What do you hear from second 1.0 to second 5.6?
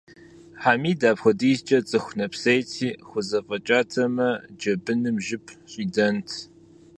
апхуэдизкӏэ цӏыху нэпсейти, хузэфӏэкӏатэмэ, джэбыным жып